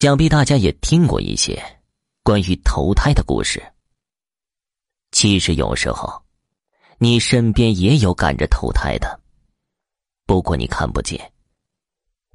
[0.00, 1.60] 想必大家也听过一些
[2.22, 3.60] 关于投胎的故事。
[5.10, 6.22] 其实有时候，
[6.98, 9.20] 你身边也有赶着投胎的，
[10.24, 11.32] 不过你看不见，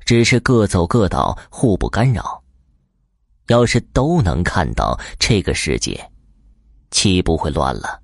[0.03, 2.43] 只是各走各道，互不干扰。
[3.47, 6.11] 要是都能看到，这个世界
[6.91, 8.01] 岂不会乱了？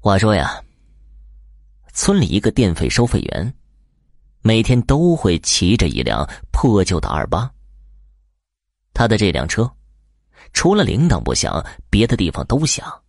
[0.00, 0.64] 话说呀，
[1.92, 3.54] 村里一个电费收费员。
[4.46, 7.50] 每天都会骑着一辆破旧的二八。
[8.92, 9.74] 他的这辆车，
[10.52, 13.02] 除了铃铛不响，别的地方都响。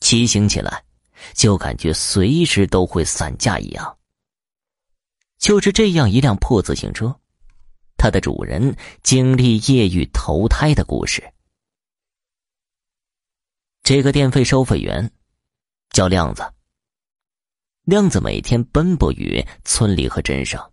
[0.00, 0.84] 骑行起来，
[1.32, 3.98] 就感觉随时都会散架一样。
[5.38, 7.18] 就是这样一辆破自行车，
[7.96, 11.32] 它的主人经历业狱投胎的故事。
[13.82, 15.10] 这个电费收费员
[15.88, 16.42] 叫亮子。
[17.84, 20.72] 亮子每天奔波于村里和镇上，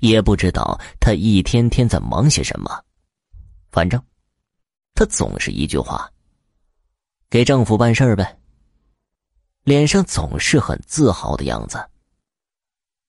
[0.00, 2.84] 也不知道他一天天在忙些什么。
[3.70, 4.04] 反正，
[4.94, 6.10] 他总是一句话
[7.30, 8.36] ：“给政府办事儿呗。”
[9.62, 11.78] 脸上总是很自豪的样子。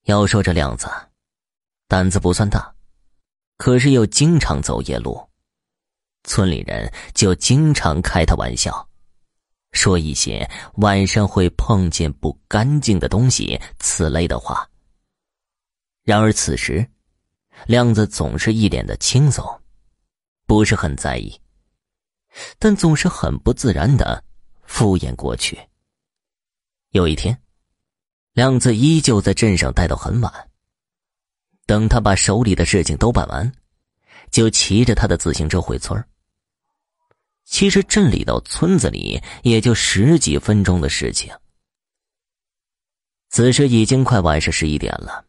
[0.03, 0.87] 要说这亮子，
[1.87, 2.75] 胆子不算大，
[3.57, 5.19] 可是又经常走夜路，
[6.25, 8.87] 村里人就经常开他玩笑。
[9.73, 14.65] 说一些晚上会碰见不干净的东西，此类的话。
[16.03, 16.87] 然而此时，
[17.67, 19.45] 亮子总是一脸的轻松，
[20.45, 21.37] 不是很在意，
[22.57, 24.23] 但总是很不自然的
[24.63, 25.59] 敷衍过去。
[26.91, 27.37] 有一天，
[28.33, 30.49] 亮子依旧在镇上待到很晚。
[31.65, 33.51] 等他把手里的事情都办完，
[34.29, 36.05] 就骑着他的自行车回村儿。
[37.45, 41.31] 其实镇里到村子里也就十几分钟的事情。
[43.29, 45.25] 此时已经快晚上十一点了。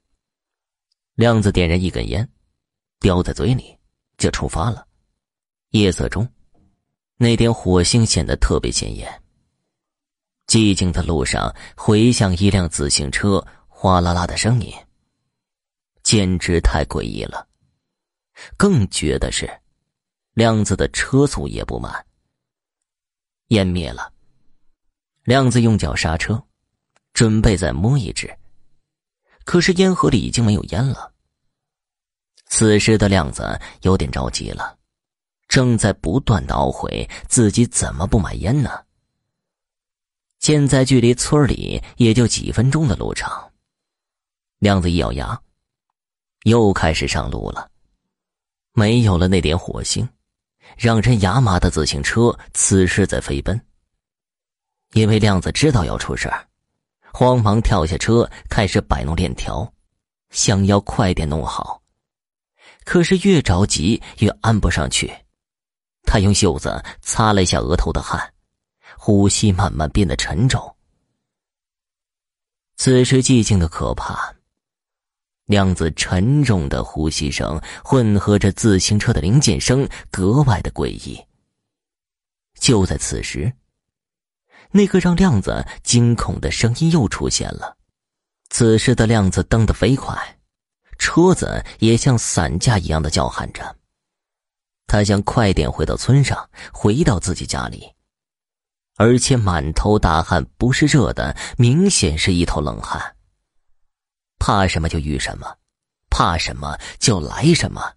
[1.14, 2.28] 亮子点燃一根烟，
[3.00, 3.76] 叼在嘴里，
[4.18, 4.86] 就出发了。
[5.70, 6.28] 夜色中，
[7.16, 9.22] 那点火星显得特别显眼。
[10.46, 14.72] 寂静的路上回响一辆自行车哗啦啦的声音，
[16.02, 17.48] 简直太诡异了。
[18.56, 19.50] 更绝的是。
[20.34, 22.06] 亮子的车速也不慢。
[23.48, 24.12] 烟灭了，
[25.22, 26.42] 亮子用脚刹车，
[27.12, 28.36] 准备再摸一支，
[29.44, 31.12] 可是烟盒里已经没有烟了。
[32.46, 34.76] 此时的亮子有点着急了，
[35.46, 38.84] 正在不断的懊悔自己怎么不买烟呢？
[40.40, 43.30] 现在距离村里也就几分钟的路程，
[44.58, 45.40] 亮子一咬牙，
[46.42, 47.70] 又开始上路了。
[48.72, 50.08] 没有了那点火星。
[50.76, 53.60] 让人牙麻的自行车此时在飞奔。
[54.92, 56.32] 因为亮子知道要出事
[57.12, 59.72] 慌忙跳下车，开始摆弄链条，
[60.30, 61.80] 想要快点弄好。
[62.84, 65.12] 可是越着急越安不上去。
[66.02, 68.34] 他用袖子擦了一下额头的汗，
[68.98, 70.76] 呼吸慢慢变得沉重。
[72.76, 74.34] 此时寂静的可怕。
[75.46, 81.22] 亮子沉重的呼吸声混合着自行车的零件声，格外的诡异。
[82.58, 83.52] 就在此时，
[84.70, 87.76] 那个让亮子惊恐的声音又出现了。
[88.48, 90.38] 此时的亮子蹬得飞快，
[90.98, 93.76] 车子也像散架一样的叫喊着。
[94.86, 97.92] 他想快点回到村上，回到自己家里，
[98.96, 103.13] 而且满头大汗，不是热的，明显是一头冷汗。
[104.46, 105.56] 怕什么就遇什么，
[106.10, 107.94] 怕什么就来什么。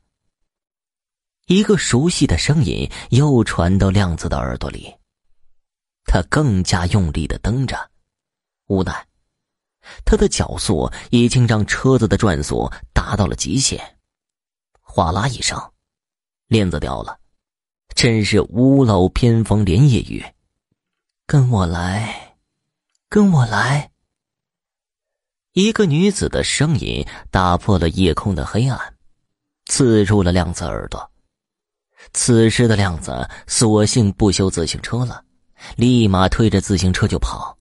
[1.47, 4.95] 一个熟悉的声音又传到亮子的耳朵里，
[6.05, 7.91] 他更加用力的蹬着，
[8.67, 9.05] 无奈，
[10.05, 13.97] 他的脚速已经让车子的转速达到了极限。
[14.79, 15.59] 哗啦一声，
[16.47, 17.19] 链子掉了，
[17.93, 20.25] 真是屋漏偏逢连夜雨。
[21.25, 22.37] 跟我来，
[23.09, 23.91] 跟我来。
[25.57, 28.79] 一个女子的声音打破了夜空的黑暗，
[29.65, 31.12] 刺入了亮子耳朵。
[32.13, 35.24] 此时的亮子索性不修自行车了，
[35.75, 37.56] 立马推着自行车就跑。